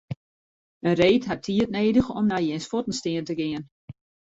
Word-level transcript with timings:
In 0.87 0.95
reed 1.01 1.23
hat 1.29 1.43
tiid 1.45 1.69
nedich 1.77 2.09
om 2.17 2.25
nei 2.31 2.43
jins 2.47 2.65
fuotten 2.69 2.95
stean 2.99 3.25
te 3.27 3.35
gean. 3.39 3.63